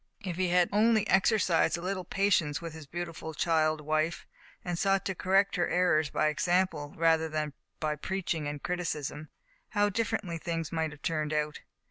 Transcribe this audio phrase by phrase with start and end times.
[0.21, 4.25] If he had only exercised a little patience with his beautiful child wife,
[4.65, 9.29] and sought to correct her errors by example, rather than by preaching and criticism,
[9.69, 11.59] how differently things might have turned out.